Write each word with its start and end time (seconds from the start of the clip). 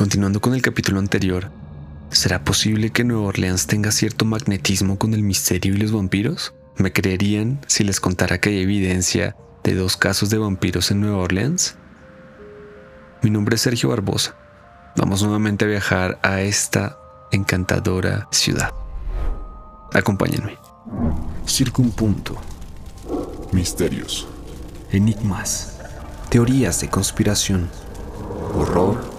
Continuando 0.00 0.40
con 0.40 0.54
el 0.54 0.62
capítulo 0.62 0.98
anterior, 0.98 1.50
¿será 2.10 2.42
posible 2.42 2.88
que 2.88 3.04
Nueva 3.04 3.24
Orleans 3.24 3.66
tenga 3.66 3.92
cierto 3.92 4.24
magnetismo 4.24 4.96
con 4.96 5.12
el 5.12 5.22
misterio 5.22 5.74
y 5.74 5.76
los 5.76 5.92
vampiros? 5.92 6.54
¿Me 6.78 6.90
creerían 6.90 7.60
si 7.66 7.84
les 7.84 8.00
contara 8.00 8.40
que 8.40 8.48
hay 8.48 8.62
evidencia 8.62 9.36
de 9.62 9.74
dos 9.74 9.98
casos 9.98 10.30
de 10.30 10.38
vampiros 10.38 10.90
en 10.90 11.02
Nueva 11.02 11.18
Orleans? 11.18 11.74
Mi 13.20 13.28
nombre 13.28 13.56
es 13.56 13.60
Sergio 13.60 13.90
Barbosa. 13.90 14.34
Vamos 14.96 15.22
nuevamente 15.22 15.66
a 15.66 15.68
viajar 15.68 16.18
a 16.22 16.40
esta 16.40 16.96
encantadora 17.30 18.26
ciudad. 18.30 18.72
Acompáñenme. 19.92 20.56
Circunpunto. 21.46 22.40
Misterios. 23.52 24.26
Enigmas. 24.92 25.78
Teorías 26.30 26.80
de 26.80 26.88
conspiración. 26.88 27.68
Horror. 28.54 29.09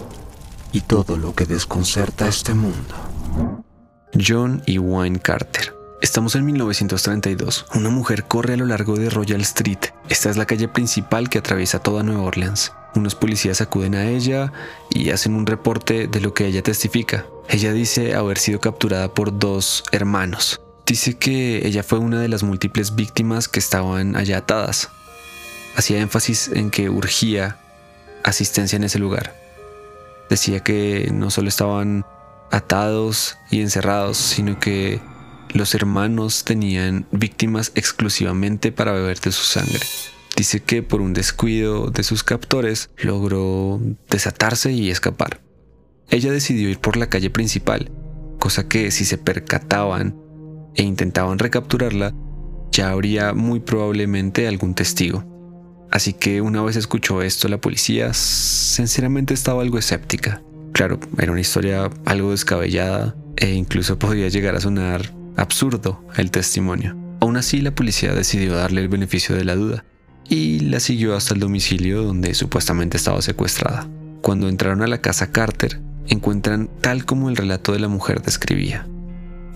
Y 0.73 0.81
todo 0.81 1.17
lo 1.17 1.35
que 1.35 1.45
desconcerta 1.45 2.27
este 2.27 2.53
mundo. 2.53 3.63
John 4.17 4.63
y 4.65 4.77
Wayne 4.77 5.19
Carter. 5.19 5.75
Estamos 6.01 6.35
en 6.35 6.45
1932. 6.45 7.65
Una 7.75 7.89
mujer 7.89 8.23
corre 8.23 8.53
a 8.53 8.57
lo 8.57 8.65
largo 8.65 8.95
de 8.95 9.09
Royal 9.09 9.41
Street. 9.41 9.79
Esta 10.09 10.29
es 10.29 10.37
la 10.37 10.45
calle 10.45 10.67
principal 10.67 11.29
que 11.29 11.39
atraviesa 11.39 11.79
toda 11.79 12.03
Nueva 12.03 12.23
Orleans. 12.23 12.71
Unos 12.95 13.15
policías 13.15 13.61
acuden 13.61 13.95
a 13.95 14.07
ella 14.07 14.51
y 14.89 15.11
hacen 15.11 15.35
un 15.35 15.45
reporte 15.45 16.07
de 16.07 16.21
lo 16.21 16.33
que 16.33 16.47
ella 16.47 16.63
testifica. 16.63 17.25
Ella 17.49 17.71
dice 17.71 18.15
haber 18.15 18.37
sido 18.37 18.59
capturada 18.59 19.13
por 19.13 19.37
dos 19.37 19.83
hermanos. 19.91 20.61
Dice 20.85 21.17
que 21.17 21.67
ella 21.67 21.83
fue 21.83 21.99
una 21.99 22.19
de 22.19 22.29
las 22.29 22.43
múltiples 22.43 22.95
víctimas 22.95 23.47
que 23.47 23.59
estaban 23.59 24.15
allá 24.15 24.39
atadas. 24.39 24.89
Hacía 25.75 25.99
énfasis 25.99 26.47
en 26.47 26.71
que 26.71 26.89
urgía 26.89 27.57
asistencia 28.23 28.75
en 28.77 28.85
ese 28.85 28.99
lugar. 28.99 29.35
Decía 30.31 30.61
que 30.61 31.11
no 31.13 31.29
solo 31.29 31.49
estaban 31.49 32.05
atados 32.51 33.37
y 33.49 33.59
encerrados, 33.59 34.15
sino 34.15 34.61
que 34.61 35.01
los 35.53 35.75
hermanos 35.75 36.45
tenían 36.45 37.05
víctimas 37.11 37.73
exclusivamente 37.75 38.71
para 38.71 38.93
beber 38.93 39.19
de 39.19 39.33
su 39.33 39.43
sangre. 39.43 39.81
Dice 40.37 40.61
que 40.61 40.83
por 40.83 41.01
un 41.01 41.11
descuido 41.11 41.91
de 41.91 42.03
sus 42.03 42.23
captores 42.23 42.91
logró 42.95 43.81
desatarse 44.09 44.71
y 44.71 44.89
escapar. 44.89 45.41
Ella 46.09 46.31
decidió 46.31 46.69
ir 46.69 46.79
por 46.79 46.95
la 46.95 47.09
calle 47.09 47.29
principal, 47.29 47.91
cosa 48.39 48.69
que 48.69 48.89
si 48.91 49.03
se 49.03 49.17
percataban 49.17 50.15
e 50.75 50.83
intentaban 50.83 51.39
recapturarla, 51.39 52.13
ya 52.71 52.91
habría 52.91 53.33
muy 53.33 53.59
probablemente 53.59 54.47
algún 54.47 54.75
testigo. 54.75 55.25
Así 55.91 56.13
que 56.13 56.41
una 56.41 56.61
vez 56.61 56.77
escuchó 56.77 57.21
esto 57.21 57.49
la 57.49 57.59
policía, 57.59 58.13
sinceramente 58.13 59.33
estaba 59.33 59.61
algo 59.61 59.77
escéptica. 59.77 60.41
Claro, 60.71 60.99
era 61.17 61.31
una 61.31 61.41
historia 61.41 61.89
algo 62.05 62.31
descabellada 62.31 63.15
e 63.35 63.51
incluso 63.51 63.99
podía 63.99 64.29
llegar 64.29 64.55
a 64.55 64.61
sonar 64.61 65.13
absurdo 65.35 66.03
el 66.15 66.31
testimonio. 66.31 66.95
Aún 67.19 67.35
así, 67.37 67.61
la 67.61 67.75
policía 67.75 68.13
decidió 68.13 68.55
darle 68.55 68.81
el 68.81 68.87
beneficio 68.87 69.35
de 69.35 69.43
la 69.43 69.55
duda 69.55 69.83
y 70.29 70.61
la 70.61 70.79
siguió 70.79 71.15
hasta 71.15 71.33
el 71.33 71.41
domicilio 71.41 72.03
donde 72.03 72.33
supuestamente 72.33 72.95
estaba 72.95 73.21
secuestrada. 73.21 73.87
Cuando 74.21 74.47
entraron 74.47 74.81
a 74.81 74.87
la 74.87 75.01
casa 75.01 75.31
Carter, 75.31 75.81
encuentran 76.07 76.69
tal 76.79 77.05
como 77.05 77.29
el 77.29 77.35
relato 77.35 77.73
de 77.73 77.79
la 77.79 77.89
mujer 77.89 78.21
describía. 78.21 78.87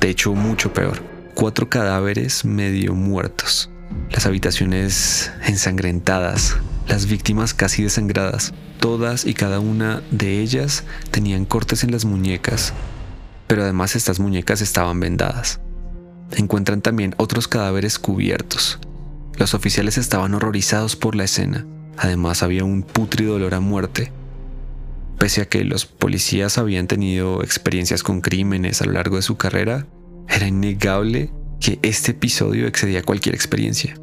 De 0.02 0.10
hecho, 0.10 0.34
mucho 0.34 0.74
peor. 0.74 1.02
Cuatro 1.34 1.70
cadáveres 1.70 2.44
medio 2.46 2.94
muertos. 2.94 3.70
Las 4.12 4.26
habitaciones 4.26 5.32
ensangrentadas. 5.46 6.58
Las 6.88 7.08
víctimas 7.08 7.54
casi 7.54 7.84
desangradas. 7.84 8.54
Todas 8.80 9.26
y 9.26 9.34
cada 9.34 9.60
una 9.60 10.02
de 10.12 10.40
ellas 10.40 10.84
tenían 11.12 11.46
cortes 11.46 11.84
en 11.84 11.92
las 11.92 12.06
muñecas. 12.06 12.74
Pero 13.48 13.64
además 13.64 13.96
estas 13.96 14.20
muñecas 14.20 14.62
estaban 14.62 15.00
vendadas. 15.00 15.60
Encuentran 16.32 16.82
también 16.82 17.14
otros 17.18 17.48
cadáveres 17.48 18.00
cubiertos, 18.00 18.80
los 19.38 19.54
oficiales 19.54 19.98
estaban 19.98 20.34
horrorizados 20.34 20.96
por 20.96 21.16
la 21.16 21.26
escena. 21.26 21.66
Además 21.98 22.42
había 22.42 22.64
un 22.64 22.84
putrido 22.84 23.36
olor 23.36 23.54
a 23.54 23.60
muerte. 23.60 24.12
Pese 25.20 25.42
a 25.42 25.46
que 25.46 25.64
los 25.66 25.86
policías 25.86 26.58
habían 26.58 26.88
tenido 26.88 27.44
experiencias 27.44 28.02
con 28.02 28.22
crímenes 28.22 28.82
a 28.82 28.86
lo 28.86 28.94
largo 28.94 29.18
de 29.18 29.22
su 29.22 29.36
carrera, 29.36 29.88
era 30.30 30.48
innegable 30.48 31.32
que 31.60 31.80
este 31.82 32.12
episodio 32.12 32.68
excedía 32.68 33.04
cualquier 33.04 33.36
experiencia. 33.36 34.00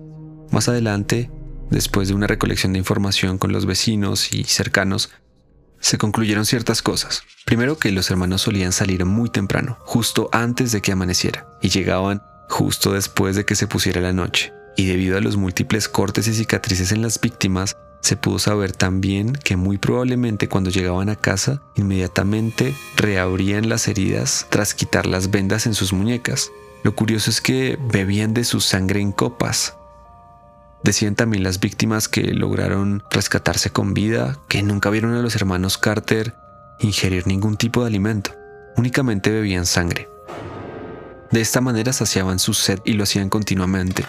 Más 0.51 0.69
adelante, 0.69 1.31
después 1.71 2.09
de 2.09 2.15
una 2.15 2.27
recolección 2.27 2.73
de 2.73 2.79
información 2.79 3.39
con 3.39 3.53
los 3.53 3.67
vecinos 3.67 4.33
y 4.33 4.45
cercanos, 4.45 5.11
se 5.81 5.99
concluyeron 5.99 6.47
ciertas 6.47 6.83
cosas. 6.83 7.23
Primero 7.45 7.79
que 7.79 7.91
los 7.91 8.11
hermanos 8.11 8.43
solían 8.43 8.73
salir 8.73 9.05
muy 9.05 9.31
temprano, 9.31 9.79
justo 9.81 10.29
antes 10.33 10.73
de 10.73 10.81
que 10.81 10.93
amaneciera, 10.93 11.49
y 11.61 11.71
llegaban 11.71 12.23
justo 12.49 12.93
después 12.93 13.37
de 13.37 13.45
que 13.45 13.57
se 13.57 13.67
pusiera 13.67 14.01
la 14.01 14.13
noche 14.13 14.53
y 14.77 14.87
debido 14.87 15.19
a 15.19 15.21
los 15.21 15.37
múltiples 15.37 15.89
cortes 15.89 16.27
y 16.29 16.35
cicatrices 16.35 16.93
en 16.93 17.03
las 17.03 17.21
víctimas, 17.21 17.77
se 18.01 18.17
pudo 18.17 18.39
saber 18.39 18.73
también 18.73 19.33
que 19.33 19.57
muy 19.57 19.79
probablemente 19.79 20.49
cuando 20.49 20.71
llegaban 20.71 21.09
a 21.09 21.17
casa, 21.17 21.63
inmediatamente 21.77 22.75
reabrían 22.97 23.69
las 23.69 23.87
heridas 23.87 24.47
tras 24.51 24.75
quitar 24.75 25.07
las 25.07 25.31
vendas 25.31 25.67
en 25.67 25.75
sus 25.75 25.93
muñecas. 25.93 26.51
Lo 26.83 26.95
curioso 26.97 27.31
es 27.31 27.41
que 27.41 27.79
bebían 27.81 28.35
de 28.35 28.45
su 28.45 28.61
sangre 28.61 29.01
en 29.01 29.13
copas. 29.13 29.77
Decían 30.83 31.15
también 31.15 31.45
las 31.45 31.61
víctimas 31.61 32.09
que 32.09 32.23
lograron 32.35 33.05
rescatarse 33.11 33.71
con 33.71 33.95
vida, 33.95 34.39
que 34.49 34.63
nunca 34.63 34.91
vieron 34.91 35.15
a 35.15 35.23
los 35.23 35.37
hermanos 35.37 35.79
Carter 35.79 36.35
ingerir 36.81 37.27
ningún 37.27 37.57
tipo 37.57 37.83
de 37.83 37.87
alimento, 37.87 38.33
únicamente 38.77 39.31
bebían 39.31 39.67
sangre. 39.67 40.09
De 41.31 41.41
esta 41.41 41.61
manera 41.61 41.93
saciaban 41.93 42.39
su 42.39 42.53
sed 42.53 42.81
y 42.85 42.95
lo 42.95 43.05
hacían 43.05 43.29
continuamente, 43.29 44.05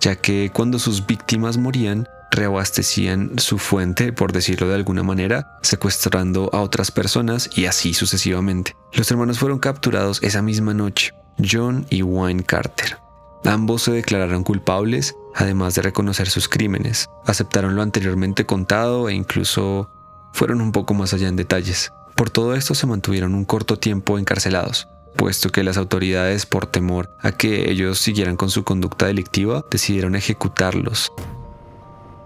ya 0.00 0.14
que 0.16 0.50
cuando 0.54 0.78
sus 0.78 1.06
víctimas 1.06 1.58
morían, 1.58 2.08
reabastecían 2.30 3.38
su 3.38 3.58
fuente, 3.58 4.12
por 4.12 4.32
decirlo 4.32 4.68
de 4.68 4.76
alguna 4.76 5.02
manera, 5.02 5.58
secuestrando 5.62 6.48
a 6.52 6.60
otras 6.60 6.92
personas 6.92 7.50
y 7.56 7.66
así 7.66 7.92
sucesivamente. 7.92 8.76
Los 8.92 9.10
hermanos 9.10 9.38
fueron 9.38 9.58
capturados 9.58 10.22
esa 10.22 10.40
misma 10.40 10.72
noche, 10.72 11.12
John 11.48 11.86
y 11.90 12.02
Wayne 12.02 12.42
Carter. 12.42 12.98
Ambos 13.44 13.82
se 13.82 13.92
declararon 13.92 14.44
culpables, 14.44 15.16
además 15.34 15.74
de 15.74 15.82
reconocer 15.82 16.28
sus 16.28 16.48
crímenes, 16.48 17.08
aceptaron 17.24 17.74
lo 17.74 17.82
anteriormente 17.82 18.46
contado 18.46 19.08
e 19.08 19.14
incluso 19.14 19.90
fueron 20.32 20.60
un 20.60 20.72
poco 20.72 20.94
más 20.94 21.14
allá 21.14 21.28
en 21.28 21.36
detalles. 21.36 21.92
Por 22.16 22.30
todo 22.30 22.54
esto 22.54 22.74
se 22.74 22.86
mantuvieron 22.86 23.34
un 23.34 23.44
corto 23.44 23.78
tiempo 23.78 24.18
encarcelados, 24.18 24.88
puesto 25.16 25.50
que 25.50 25.64
las 25.64 25.78
autoridades, 25.78 26.44
por 26.44 26.66
temor 26.66 27.10
a 27.20 27.32
que 27.32 27.70
ellos 27.70 27.98
siguieran 27.98 28.36
con 28.36 28.50
su 28.50 28.64
conducta 28.64 29.06
delictiva, 29.06 29.64
decidieron 29.70 30.16
ejecutarlos. 30.16 31.12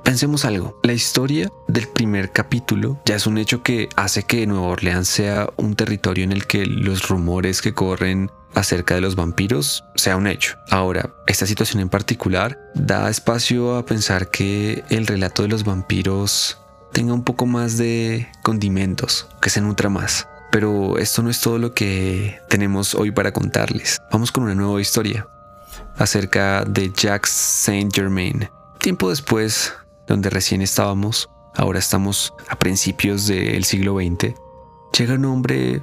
Pensemos 0.04 0.44
algo, 0.44 0.78
la 0.82 0.92
historia 0.92 1.50
del 1.66 1.88
primer 1.88 2.30
capítulo 2.30 3.00
ya 3.06 3.16
es 3.16 3.26
un 3.26 3.38
hecho 3.38 3.62
que 3.62 3.88
hace 3.96 4.22
que 4.22 4.46
Nueva 4.46 4.66
Orleans 4.66 5.08
sea 5.08 5.48
un 5.56 5.74
territorio 5.76 6.24
en 6.24 6.32
el 6.32 6.46
que 6.46 6.66
los 6.66 7.08
rumores 7.08 7.62
que 7.62 7.72
corren 7.72 8.30
acerca 8.54 8.94
de 8.94 9.00
los 9.00 9.16
vampiros 9.16 9.82
sea 9.94 10.18
un 10.18 10.26
hecho. 10.26 10.56
Ahora, 10.70 11.14
esta 11.26 11.46
situación 11.46 11.80
en 11.80 11.88
particular 11.88 12.60
da 12.74 13.08
espacio 13.08 13.76
a 13.76 13.86
pensar 13.86 14.30
que 14.30 14.84
el 14.90 15.06
relato 15.06 15.42
de 15.42 15.48
los 15.48 15.64
vampiros 15.64 16.58
tenga 16.92 17.14
un 17.14 17.24
poco 17.24 17.46
más 17.46 17.78
de 17.78 18.28
condimentos, 18.42 19.26
que 19.40 19.48
se 19.48 19.62
nutra 19.62 19.88
más. 19.88 20.28
Pero 20.52 20.98
esto 20.98 21.22
no 21.22 21.30
es 21.30 21.40
todo 21.40 21.58
lo 21.58 21.72
que 21.72 22.38
tenemos 22.50 22.94
hoy 22.94 23.10
para 23.10 23.32
contarles. 23.32 24.02
Vamos 24.12 24.30
con 24.30 24.44
una 24.44 24.54
nueva 24.54 24.82
historia 24.82 25.26
acerca 25.96 26.62
de 26.66 26.92
Jacques 26.94 27.32
Saint 27.32 27.92
Germain. 27.92 28.50
Tiempo 28.78 29.08
después, 29.08 29.72
donde 30.06 30.30
recién 30.30 30.62
estábamos, 30.62 31.30
ahora 31.54 31.78
estamos 31.78 32.34
a 32.48 32.58
principios 32.58 33.26
del 33.26 33.64
siglo 33.64 33.96
XX, 33.96 34.34
llega 34.96 35.14
un 35.14 35.24
hombre 35.24 35.82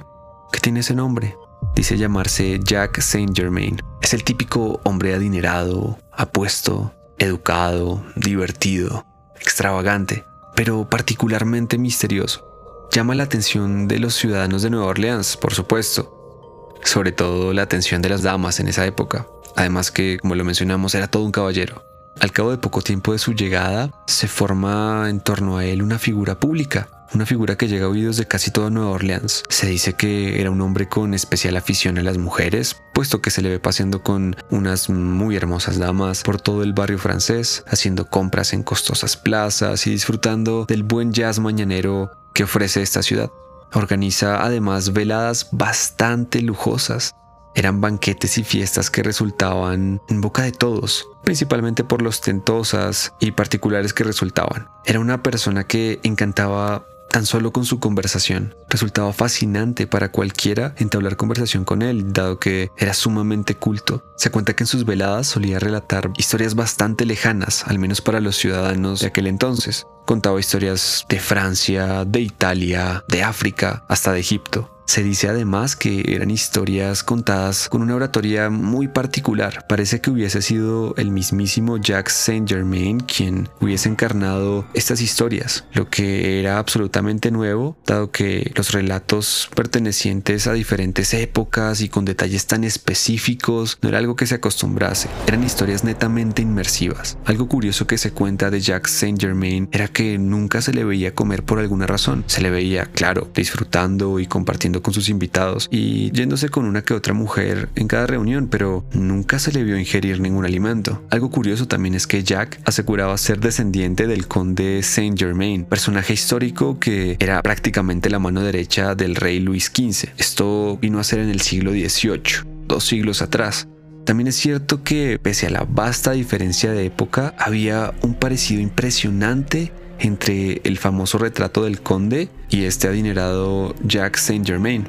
que 0.52 0.60
tiene 0.60 0.80
ese 0.80 0.94
nombre. 0.94 1.36
Dice 1.74 1.96
llamarse 1.96 2.60
Jack 2.62 3.00
Saint 3.00 3.36
Germain. 3.36 3.80
Es 4.02 4.12
el 4.14 4.24
típico 4.24 4.80
hombre 4.84 5.14
adinerado, 5.14 5.98
apuesto, 6.10 6.92
educado, 7.18 8.04
divertido, 8.16 9.06
extravagante, 9.40 10.24
pero 10.54 10.88
particularmente 10.88 11.78
misterioso 11.78 12.52
llama 12.92 13.14
la 13.14 13.22
atención 13.22 13.88
de 13.88 13.98
los 13.98 14.14
ciudadanos 14.14 14.60
de 14.62 14.68
Nueva 14.68 14.86
Orleans, 14.86 15.38
por 15.38 15.54
supuesto, 15.54 16.74
sobre 16.84 17.10
todo 17.10 17.54
la 17.54 17.62
atención 17.62 18.02
de 18.02 18.10
las 18.10 18.22
damas 18.22 18.60
en 18.60 18.68
esa 18.68 18.84
época, 18.84 19.26
además 19.56 19.90
que, 19.90 20.18
como 20.20 20.34
lo 20.34 20.44
mencionamos, 20.44 20.94
era 20.94 21.08
todo 21.08 21.24
un 21.24 21.32
caballero. 21.32 21.82
Al 22.20 22.32
cabo 22.32 22.50
de 22.50 22.58
poco 22.58 22.82
tiempo 22.82 23.12
de 23.12 23.18
su 23.18 23.32
llegada, 23.32 23.90
se 24.06 24.28
forma 24.28 25.08
en 25.08 25.20
torno 25.20 25.58
a 25.58 25.64
él 25.64 25.82
una 25.82 25.98
figura 25.98 26.38
pública, 26.38 26.88
una 27.14 27.26
figura 27.26 27.56
que 27.56 27.68
llega 27.68 27.86
a 27.86 27.88
oídos 27.88 28.16
de 28.16 28.26
casi 28.26 28.50
toda 28.50 28.70
Nueva 28.70 28.90
Orleans. 28.90 29.42
Se 29.48 29.66
dice 29.66 29.94
que 29.94 30.40
era 30.40 30.50
un 30.50 30.60
hombre 30.60 30.88
con 30.88 31.14
especial 31.14 31.56
afición 31.56 31.98
a 31.98 32.02
las 32.02 32.18
mujeres, 32.18 32.76
puesto 32.94 33.20
que 33.20 33.30
se 33.30 33.42
le 33.42 33.50
ve 33.50 33.60
paseando 33.60 34.02
con 34.02 34.36
unas 34.50 34.88
muy 34.88 35.36
hermosas 35.36 35.78
damas 35.78 36.22
por 36.22 36.40
todo 36.40 36.62
el 36.62 36.72
barrio 36.72 36.98
francés, 36.98 37.64
haciendo 37.66 38.06
compras 38.08 38.52
en 38.52 38.62
costosas 38.62 39.16
plazas 39.16 39.86
y 39.86 39.90
disfrutando 39.90 40.64
del 40.66 40.82
buen 40.82 41.12
jazz 41.12 41.38
mañanero 41.38 42.12
que 42.34 42.44
ofrece 42.44 42.82
esta 42.82 43.02
ciudad. 43.02 43.30
Organiza 43.74 44.44
además 44.44 44.92
veladas 44.92 45.48
bastante 45.50 46.42
lujosas. 46.42 47.14
Eran 47.54 47.80
banquetes 47.80 48.38
y 48.38 48.44
fiestas 48.44 48.90
que 48.90 49.02
resultaban 49.02 50.00
en 50.08 50.20
boca 50.20 50.42
de 50.42 50.52
todos, 50.52 51.08
principalmente 51.22 51.84
por 51.84 52.02
los 52.02 52.20
tentosas 52.20 53.12
y 53.20 53.32
particulares 53.32 53.92
que 53.92 54.04
resultaban. 54.04 54.68
Era 54.84 55.00
una 55.00 55.22
persona 55.22 55.64
que 55.64 56.00
encantaba 56.02 56.86
tan 57.12 57.26
solo 57.26 57.52
con 57.52 57.64
su 57.64 57.78
conversación. 57.78 58.56
Resultaba 58.68 59.12
fascinante 59.12 59.86
para 59.86 60.10
cualquiera 60.10 60.74
entablar 60.78 61.16
conversación 61.16 61.64
con 61.64 61.82
él, 61.82 62.12
dado 62.12 62.40
que 62.40 62.70
era 62.78 62.94
sumamente 62.94 63.54
culto. 63.54 64.02
Se 64.16 64.30
cuenta 64.30 64.56
que 64.56 64.64
en 64.64 64.66
sus 64.66 64.86
veladas 64.86 65.26
solía 65.26 65.60
relatar 65.60 66.10
historias 66.16 66.54
bastante 66.54 67.04
lejanas, 67.04 67.64
al 67.66 67.78
menos 67.78 68.00
para 68.00 68.20
los 68.20 68.36
ciudadanos 68.36 69.00
de 69.00 69.08
aquel 69.08 69.26
entonces. 69.26 69.86
Contaba 70.06 70.40
historias 70.40 71.04
de 71.08 71.20
Francia, 71.20 72.04
de 72.06 72.20
Italia, 72.20 73.04
de 73.08 73.22
África, 73.22 73.84
hasta 73.88 74.12
de 74.12 74.20
Egipto. 74.20 74.71
Se 74.86 75.02
dice 75.02 75.28
además 75.28 75.76
que 75.76 76.04
eran 76.14 76.30
historias 76.30 77.02
contadas 77.02 77.68
con 77.68 77.82
una 77.82 77.94
oratoria 77.94 78.50
muy 78.50 78.88
particular. 78.88 79.66
Parece 79.68 80.00
que 80.00 80.10
hubiese 80.10 80.42
sido 80.42 80.94
el 80.96 81.10
mismísimo 81.10 81.78
Jacques 81.78 82.14
Saint 82.14 82.48
Germain 82.48 83.00
quien 83.00 83.48
hubiese 83.60 83.88
encarnado 83.88 84.66
estas 84.74 85.00
historias, 85.00 85.64
lo 85.72 85.88
que 85.88 86.40
era 86.40 86.58
absolutamente 86.58 87.30
nuevo, 87.30 87.76
dado 87.86 88.10
que 88.10 88.52
los 88.54 88.72
relatos 88.72 89.48
pertenecientes 89.54 90.46
a 90.46 90.52
diferentes 90.52 91.14
épocas 91.14 91.80
y 91.80 91.88
con 91.88 92.04
detalles 92.04 92.46
tan 92.46 92.64
específicos 92.64 93.78
no 93.82 93.88
era 93.88 93.98
algo 93.98 94.16
que 94.16 94.26
se 94.26 94.34
acostumbrase, 94.34 95.08
eran 95.26 95.44
historias 95.44 95.84
netamente 95.84 96.42
inmersivas. 96.42 97.18
Algo 97.24 97.48
curioso 97.48 97.86
que 97.86 97.98
se 97.98 98.12
cuenta 98.12 98.50
de 98.50 98.60
Jacques 98.60 98.92
Saint 98.92 99.20
Germain 99.20 99.68
era 99.72 99.88
que 99.88 100.18
nunca 100.18 100.60
se 100.60 100.72
le 100.72 100.84
veía 100.84 101.14
comer 101.14 101.44
por 101.44 101.58
alguna 101.58 101.86
razón, 101.86 102.24
se 102.26 102.42
le 102.42 102.50
veía, 102.50 102.86
claro, 102.86 103.30
disfrutando 103.34 104.18
y 104.18 104.26
compartiendo 104.26 104.71
con 104.80 104.94
sus 104.94 105.08
invitados 105.08 105.68
y 105.70 106.10
yéndose 106.12 106.48
con 106.48 106.64
una 106.64 106.82
que 106.82 106.94
otra 106.94 107.12
mujer 107.12 107.68
en 107.74 107.88
cada 107.88 108.06
reunión, 108.06 108.48
pero 108.48 108.84
nunca 108.92 109.38
se 109.38 109.52
le 109.52 109.64
vio 109.64 109.76
ingerir 109.76 110.20
ningún 110.20 110.44
alimento. 110.44 111.02
Algo 111.10 111.30
curioso 111.30 111.66
también 111.68 111.94
es 111.94 112.06
que 112.06 112.22
Jack 112.22 112.60
aseguraba 112.64 113.18
ser 113.18 113.40
descendiente 113.40 114.06
del 114.06 114.28
conde 114.28 114.82
Saint 114.82 115.18
Germain, 115.18 115.64
personaje 115.64 116.14
histórico 116.14 116.78
que 116.78 117.16
era 117.18 117.42
prácticamente 117.42 118.08
la 118.08 118.18
mano 118.18 118.42
derecha 118.42 118.94
del 118.94 119.16
rey 119.16 119.40
Luis 119.40 119.66
XV. 119.66 120.10
Esto 120.16 120.78
vino 120.80 121.00
a 121.00 121.04
ser 121.04 121.18
en 121.18 121.30
el 121.30 121.40
siglo 121.40 121.72
XVIII, 121.72 122.46
dos 122.66 122.84
siglos 122.84 123.20
atrás. 123.20 123.68
También 124.04 124.26
es 124.26 124.36
cierto 124.36 124.82
que, 124.82 125.18
pese 125.22 125.46
a 125.46 125.50
la 125.50 125.64
vasta 125.68 126.12
diferencia 126.12 126.72
de 126.72 126.86
época, 126.86 127.34
había 127.38 127.94
un 128.02 128.14
parecido 128.14 128.60
impresionante 128.60 129.72
entre 130.02 130.60
el 130.64 130.78
famoso 130.78 131.16
retrato 131.18 131.64
del 131.64 131.80
conde 131.80 132.28
y 132.50 132.64
este 132.64 132.88
adinerado 132.88 133.74
Jack 133.84 134.16
Saint 134.16 134.46
Germain. 134.46 134.88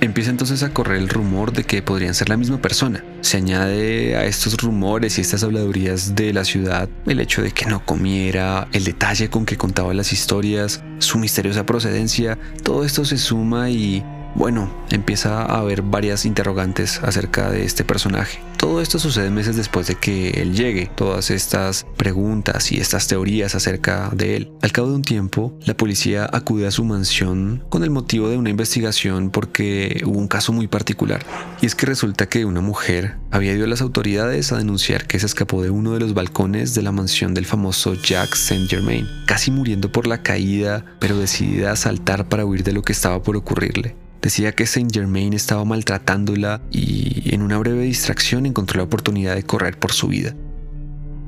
Empieza 0.00 0.30
entonces 0.30 0.62
a 0.62 0.74
correr 0.74 0.98
el 0.98 1.08
rumor 1.08 1.52
de 1.52 1.64
que 1.64 1.80
podrían 1.80 2.14
ser 2.14 2.28
la 2.28 2.36
misma 2.36 2.60
persona. 2.60 3.04
Se 3.20 3.36
añade 3.36 4.16
a 4.16 4.24
estos 4.24 4.56
rumores 4.56 5.18
y 5.18 5.20
estas 5.20 5.44
habladurías 5.44 6.16
de 6.16 6.32
la 6.32 6.44
ciudad 6.44 6.88
el 7.06 7.20
hecho 7.20 7.42
de 7.42 7.52
que 7.52 7.66
no 7.66 7.84
comiera, 7.84 8.66
el 8.72 8.84
detalle 8.84 9.30
con 9.30 9.46
que 9.46 9.56
contaba 9.56 9.94
las 9.94 10.12
historias, 10.12 10.82
su 10.98 11.18
misteriosa 11.18 11.66
procedencia, 11.66 12.38
todo 12.64 12.84
esto 12.84 13.04
se 13.04 13.16
suma 13.16 13.70
y 13.70 14.04
bueno, 14.34 14.70
empieza 14.90 15.42
a 15.42 15.58
haber 15.58 15.82
varias 15.82 16.24
interrogantes 16.24 17.00
acerca 17.02 17.50
de 17.50 17.64
este 17.64 17.84
personaje. 17.84 18.40
Todo 18.56 18.80
esto 18.80 19.00
sucede 19.00 19.30
meses 19.30 19.56
después 19.56 19.88
de 19.88 19.96
que 19.96 20.30
él 20.30 20.54
llegue, 20.54 20.88
todas 20.94 21.30
estas 21.30 21.84
preguntas 21.96 22.70
y 22.70 22.78
estas 22.78 23.08
teorías 23.08 23.56
acerca 23.56 24.10
de 24.14 24.36
él. 24.36 24.52
Al 24.62 24.70
cabo 24.70 24.88
de 24.88 24.94
un 24.94 25.02
tiempo, 25.02 25.52
la 25.66 25.76
policía 25.76 26.30
acude 26.32 26.68
a 26.68 26.70
su 26.70 26.84
mansión 26.84 27.64
con 27.68 27.82
el 27.82 27.90
motivo 27.90 28.28
de 28.28 28.36
una 28.36 28.50
investigación 28.50 29.30
porque 29.30 30.02
hubo 30.06 30.16
un 30.16 30.28
caso 30.28 30.52
muy 30.52 30.68
particular. 30.68 31.26
Y 31.60 31.66
es 31.66 31.74
que 31.74 31.86
resulta 31.86 32.28
que 32.28 32.44
una 32.44 32.60
mujer 32.60 33.16
había 33.32 33.52
ido 33.52 33.64
a 33.64 33.68
las 33.68 33.80
autoridades 33.80 34.52
a 34.52 34.58
denunciar 34.58 35.08
que 35.08 35.18
se 35.18 35.26
escapó 35.26 35.62
de 35.62 35.70
uno 35.70 35.92
de 35.94 36.00
los 36.00 36.14
balcones 36.14 36.74
de 36.74 36.82
la 36.82 36.92
mansión 36.92 37.34
del 37.34 37.46
famoso 37.46 37.94
Jack 37.94 38.36
Saint 38.36 38.70
Germain, 38.70 39.08
casi 39.26 39.50
muriendo 39.50 39.90
por 39.90 40.06
la 40.06 40.22
caída, 40.22 40.84
pero 41.00 41.18
decidida 41.18 41.72
a 41.72 41.76
saltar 41.76 42.28
para 42.28 42.44
huir 42.44 42.62
de 42.62 42.72
lo 42.72 42.82
que 42.82 42.92
estaba 42.92 43.22
por 43.22 43.36
ocurrirle. 43.36 44.01
Decía 44.22 44.52
que 44.52 44.66
Saint 44.66 44.94
Germain 44.94 45.32
estaba 45.32 45.64
maltratándola 45.64 46.62
y 46.70 47.34
en 47.34 47.42
una 47.42 47.58
breve 47.58 47.82
distracción 47.82 48.46
encontró 48.46 48.78
la 48.78 48.84
oportunidad 48.84 49.34
de 49.34 49.42
correr 49.42 49.76
por 49.78 49.92
su 49.92 50.06
vida. 50.06 50.34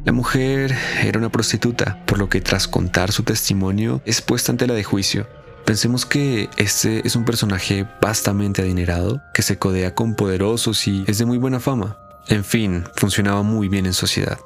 La 0.05 0.13
mujer 0.13 0.77
era 1.03 1.19
una 1.19 1.33
prostituta, 1.33 2.05
por 2.07 2.19
lo 2.19 2.29
que 2.29 2.41
tras 2.41 2.69
contar 2.69 3.11
su 3.11 3.25
testimonio 3.25 4.01
es 4.05 4.23
puesta 4.23 4.53
ante 4.53 4.69
la 4.69 4.75
de 4.75 4.85
juicio. 4.85 5.27
Pensemos 5.65 6.07
que 6.07 6.49
este 6.57 7.07
es 7.07 7.17
un 7.17 7.25
personaje 7.25 7.87
vastamente 8.01 8.63
adinerado, 8.63 9.23
que 9.33 9.43
se 9.43 9.59
codea 9.59 9.95
con 9.95 10.15
poderosos 10.15 10.87
y 10.87 11.05
es 11.09 11.19
de 11.19 11.25
muy 11.25 11.39
buena 11.39 11.59
fama. 11.59 11.99
En 12.29 12.45
fin, 12.45 12.85
funcionaba 12.95 13.43
muy 13.43 13.69
bien 13.69 13.87
en 13.87 13.95
sociedad. 13.95 14.39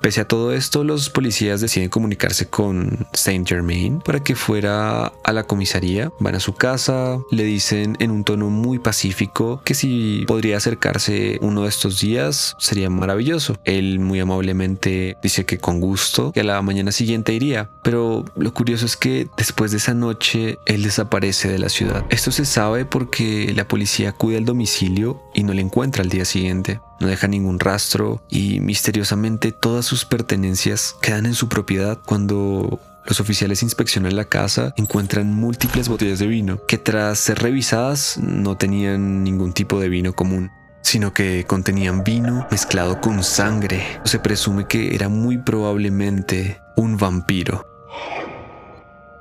Pese 0.00 0.22
a 0.22 0.28
todo 0.28 0.52
esto, 0.52 0.82
los 0.82 1.10
policías 1.10 1.60
deciden 1.60 1.90
comunicarse 1.90 2.46
con 2.46 3.06
Saint 3.12 3.46
Germain 3.46 4.00
para 4.00 4.22
que 4.22 4.34
fuera 4.34 5.12
a 5.24 5.32
la 5.32 5.44
comisaría. 5.44 6.10
Van 6.20 6.34
a 6.34 6.40
su 6.40 6.54
casa, 6.54 7.18
le 7.30 7.44
dicen 7.44 7.96
en 8.00 8.10
un 8.10 8.24
tono 8.24 8.48
muy 8.48 8.78
pacífico 8.78 9.60
que 9.64 9.74
si 9.74 10.24
podría 10.26 10.56
acercarse 10.56 11.38
uno 11.42 11.62
de 11.62 11.68
estos 11.68 12.00
días 12.00 12.56
sería 12.58 12.88
maravilloso. 12.88 13.58
Él 13.64 14.00
muy 14.00 14.20
amablemente 14.20 15.18
dice 15.22 15.44
que 15.44 15.58
con 15.58 15.80
gusto, 15.80 16.32
que 16.32 16.40
a 16.40 16.44
la 16.44 16.62
mañana 16.62 16.92
siguiente 16.92 17.34
iría. 17.34 17.68
Pero 17.82 18.24
lo 18.36 18.54
curioso 18.54 18.86
es 18.86 18.96
que 18.96 19.28
después 19.36 19.70
de 19.70 19.76
esa 19.76 19.92
noche 19.92 20.58
él 20.64 20.82
desaparece 20.82 21.48
de 21.48 21.58
la 21.58 21.68
ciudad. 21.68 22.04
Esto 22.08 22.30
se 22.30 22.46
sabe 22.46 22.86
porque 22.86 23.52
la 23.54 23.68
policía 23.68 24.10
acude 24.10 24.38
al 24.38 24.46
domicilio 24.46 25.22
y 25.40 25.44
no 25.44 25.52
le 25.52 25.62
encuentra 25.62 26.02
al 26.02 26.08
día 26.08 26.24
siguiente 26.24 26.80
no 27.00 27.06
deja 27.06 27.26
ningún 27.26 27.58
rastro 27.58 28.22
y 28.28 28.60
misteriosamente 28.60 29.52
todas 29.52 29.86
sus 29.86 30.04
pertenencias 30.04 30.94
quedan 31.00 31.26
en 31.26 31.34
su 31.34 31.48
propiedad 31.48 31.98
cuando 32.04 32.80
los 33.06 33.18
oficiales 33.18 33.62
inspeccionan 33.62 34.14
la 34.14 34.26
casa, 34.26 34.74
encuentran 34.76 35.34
múltiples 35.34 35.88
botellas 35.88 36.18
de 36.18 36.26
vino 36.26 36.64
que 36.66 36.78
tras 36.78 37.18
ser 37.18 37.38
revisadas 37.40 38.18
no 38.18 38.56
tenían 38.56 39.24
ningún 39.24 39.52
tipo 39.52 39.80
de 39.80 39.88
vino 39.88 40.12
común 40.12 40.50
sino 40.82 41.12
que 41.12 41.44
contenían 41.46 42.04
vino 42.04 42.46
mezclado 42.50 43.00
con 43.00 43.22
sangre. 43.22 44.00
Se 44.04 44.18
presume 44.18 44.66
que 44.66 44.94
era 44.94 45.08
muy 45.08 45.38
probablemente 45.38 46.60
un 46.74 46.96
vampiro. 46.96 47.69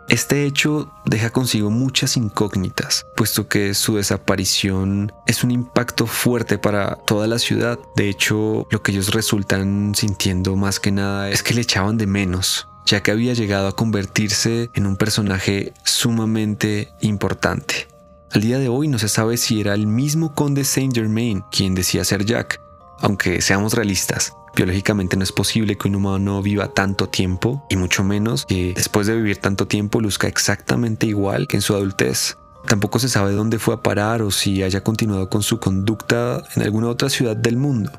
Este 0.10 0.46
hecho 0.46 0.92
deja 1.06 1.30
consigo 1.30 1.70
muchas 1.70 2.18
incógnitas, 2.18 3.06
puesto 3.16 3.48
que 3.48 3.76
su 3.76 3.98
desaparición 3.98 5.12
es 5.28 5.44
un 5.44 5.52
impacto 5.52 6.08
fuerte 6.08 6.58
para 6.58 6.96
toda 6.96 7.28
la 7.28 7.38
ciudad. 7.38 7.78
De 7.96 8.10
hecho, 8.10 8.68
lo 8.72 8.82
que 8.82 8.92
ellos 8.92 9.14
resultan 9.14 9.94
sintiendo 9.94 10.56
más 10.56 10.80
que 10.80 10.92
nada 10.92 11.30
es 11.30 11.44
que 11.44 11.54
le 11.54 11.62
echaban 11.62 12.00
de 12.00 12.08
menos, 12.08 12.68
ya 12.88 13.04
que 13.04 13.12
había 13.12 13.36
llegado 13.36 13.68
a 13.68 13.76
convertirse 13.76 14.72
en 14.74 14.88
un 14.88 14.98
personaje 14.98 15.74
sumamente 15.84 16.92
importante. 17.02 17.88
Al 18.32 18.42
día 18.42 18.58
de 18.58 18.68
hoy 18.68 18.88
no 18.88 18.98
se 18.98 19.10
sabe 19.10 19.38
si 19.38 19.62
era 19.62 19.76
el 19.76 19.86
mismo 19.86 20.34
conde 20.34 20.64
Saint 20.64 20.96
Germain 20.96 21.44
quien 21.52 21.76
decía 21.76 22.04
ser 22.04 22.26
Jack, 22.26 22.60
aunque 23.00 23.42
seamos 23.42 23.74
realistas, 23.74 24.34
Biológicamente 24.60 25.16
no 25.16 25.24
es 25.24 25.32
posible 25.32 25.78
que 25.78 25.88
un 25.88 25.96
humano 25.96 26.42
viva 26.42 26.74
tanto 26.74 27.08
tiempo 27.08 27.66
y 27.70 27.78
mucho 27.78 28.04
menos 28.04 28.46
que 28.46 28.74
después 28.76 29.08
de 29.08 29.16
vivir 29.16 29.38
tanto 29.38 29.68
tiempo 29.68 30.02
luzca 30.02 30.28
exactamente 30.28 31.08
igual 31.08 31.48
que 31.48 31.56
en 31.56 31.62
su 31.62 31.74
adultez. 31.74 32.36
Tampoco 32.68 33.00
se 33.00 33.08
sabe 33.08 33.32
dónde 33.32 33.58
fue 33.58 33.76
a 33.76 33.82
parar 33.82 34.22
o 34.22 34.32
si 34.32 34.62
haya 34.62 34.84
continuado 34.84 35.30
con 35.30 35.44
su 35.44 35.62
conducta 35.62 36.44
en 36.58 36.64
alguna 36.64 36.90
otra 36.90 37.08
ciudad 37.08 37.38
del 37.38 37.56
mundo. 37.56 37.90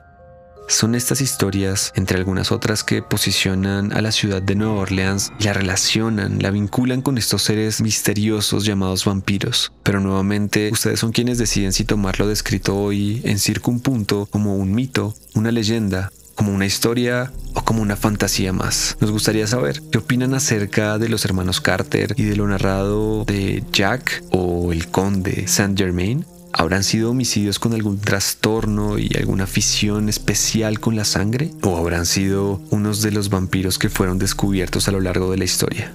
Son 0.69 0.95
estas 0.95 1.23
historias, 1.23 1.95
entre 1.97 2.19
algunas 2.19 2.53
otras, 2.53 2.85
que 2.85 3.01
posicionan 3.01 3.95
a 3.95 4.03
la 4.03 4.13
ciudad 4.13 4.43
de 4.43 4.55
Nueva 4.55 4.83
Orleans 4.83 5.33
la 5.41 5.55
relacionan, 5.55 6.43
la 6.43 6.51
vinculan 6.51 7.01
con 7.01 7.17
estos 7.17 7.43
seres 7.43 7.81
misteriosos 7.81 8.67
llamados 8.67 9.07
vampiros. 9.07 9.73
Pero 9.83 9.99
nuevamente, 10.01 10.69
ustedes 10.71 11.01
son 11.01 11.13
quienes 11.13 11.39
deciden 11.39 11.73
si 11.73 11.87
tomarlo 11.87 12.29
descrito 12.29 12.77
hoy 12.77 13.23
en 13.25 13.39
Circunpunto 13.39 14.27
como 14.27 14.57
un 14.57 14.75
mito, 14.75 15.15
una 15.35 15.51
leyenda 15.51 16.11
como 16.41 16.55
una 16.55 16.65
historia 16.65 17.31
o 17.53 17.61
como 17.61 17.83
una 17.83 17.97
fantasía 17.97 18.55
más. 18.55 18.97
Nos 18.99 19.11
gustaría 19.11 19.47
saber 19.47 19.83
qué 19.93 19.99
opinan 19.99 20.33
acerca 20.33 20.97
de 20.97 21.11
los 21.11 21.27
hermanos 21.27 21.61
Carter 21.61 22.15
y 22.17 22.23
de 22.23 22.35
lo 22.35 22.49
narrado 22.49 23.27
de 23.27 23.63
Jack 23.73 24.25
o 24.31 24.73
el 24.73 24.89
conde 24.89 25.47
Saint 25.49 25.77
Germain. 25.77 26.25
¿Habrán 26.55 26.83
sido 26.83 27.11
homicidios 27.11 27.59
con 27.59 27.75
algún 27.75 28.01
trastorno 28.01 28.99
y 28.99 29.11
alguna 29.19 29.45
afición 29.45 30.09
especial 30.09 30.81
con 30.81 30.97
la 30.97 31.05
sangre? 31.05 31.51
¿O 31.61 31.77
habrán 31.77 32.07
sido 32.07 32.63
unos 32.71 33.03
de 33.03 33.11
los 33.11 33.29
vampiros 33.29 33.79
que 33.79 33.91
fueron 33.91 34.19
descubiertos 34.19 34.89
a 34.89 34.93
lo 34.93 35.01
largo 35.01 35.31
de 35.31 35.37
la 35.37 35.45
historia? 35.45 35.93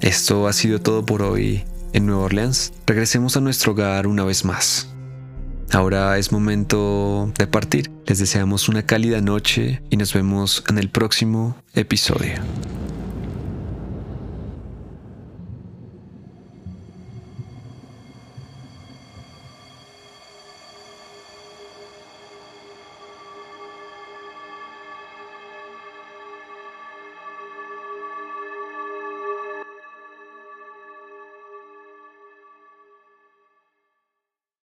Esto 0.00 0.48
ha 0.48 0.54
sido 0.54 0.80
todo 0.80 1.04
por 1.04 1.20
hoy 1.20 1.64
en 1.92 2.06
Nueva 2.06 2.22
Orleans. 2.22 2.72
Regresemos 2.86 3.36
a 3.36 3.42
nuestro 3.42 3.72
hogar 3.72 4.06
una 4.06 4.24
vez 4.24 4.46
más. 4.46 4.88
Ahora 5.72 6.18
es 6.18 6.32
momento 6.32 7.30
de 7.38 7.46
partir. 7.46 7.90
Les 8.06 8.18
deseamos 8.18 8.68
una 8.68 8.84
cálida 8.84 9.20
noche 9.20 9.82
y 9.90 9.96
nos 9.96 10.14
vemos 10.14 10.64
en 10.68 10.78
el 10.78 10.88
próximo 10.88 11.56
episodio. 11.74 12.34